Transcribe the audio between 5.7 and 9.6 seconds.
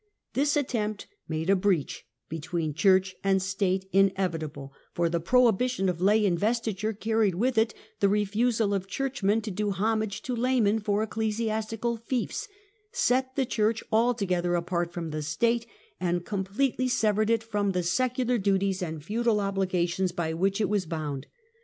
of lay investiture carried with it the refusal of churchmen to